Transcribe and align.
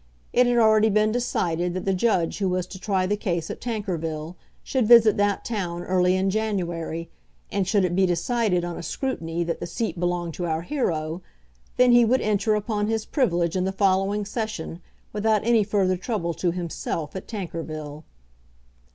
It 0.33 0.47
had 0.47 0.57
already 0.57 0.89
been 0.89 1.11
decided 1.11 1.75
that 1.75 1.85
the 1.85 1.93
judge 1.93 2.39
who 2.39 2.49
was 2.49 2.65
to 2.65 2.79
try 2.79 3.05
the 3.05 3.15
case 3.15 3.51
at 3.51 3.61
Tankerville 3.61 4.35
should 4.63 4.87
visit 4.87 5.15
that 5.17 5.45
town 5.45 5.83
early 5.83 6.15
in 6.15 6.31
January; 6.31 7.11
and 7.51 7.67
should 7.67 7.85
it 7.85 7.95
be 7.95 8.07
decided 8.07 8.65
on 8.65 8.77
a 8.79 8.81
scrutiny 8.81 9.43
that 9.43 9.59
the 9.59 9.67
seat 9.67 9.99
belonged 9.99 10.33
to 10.33 10.47
our 10.47 10.63
hero, 10.63 11.21
then 11.77 11.91
he 11.91 12.03
would 12.03 12.21
enter 12.21 12.55
upon 12.55 12.87
his 12.87 13.05
privilege 13.05 13.55
in 13.55 13.63
the 13.65 13.71
following 13.71 14.25
Session 14.25 14.81
without 15.13 15.45
any 15.45 15.63
further 15.63 15.97
trouble 15.97 16.33
to 16.33 16.49
himself 16.49 17.15
at 17.15 17.27
Tankerville. 17.27 18.03